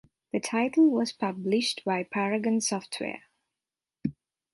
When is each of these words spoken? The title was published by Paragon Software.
The 0.33 0.39
title 0.39 0.89
was 0.89 1.11
published 1.11 1.83
by 1.85 2.01
Paragon 2.01 2.59
Software. 2.59 3.25